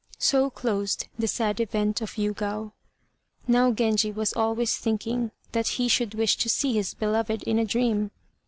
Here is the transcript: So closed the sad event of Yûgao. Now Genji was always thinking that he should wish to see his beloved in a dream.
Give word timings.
So 0.17 0.49
closed 0.49 1.05
the 1.19 1.27
sad 1.27 1.59
event 1.59 2.01
of 2.01 2.13
Yûgao. 2.15 2.71
Now 3.47 3.71
Genji 3.71 4.11
was 4.11 4.33
always 4.33 4.75
thinking 4.75 5.29
that 5.51 5.67
he 5.77 5.87
should 5.87 6.15
wish 6.15 6.37
to 6.37 6.49
see 6.49 6.73
his 6.73 6.95
beloved 6.95 7.43
in 7.43 7.59
a 7.59 7.65
dream. 7.65 8.09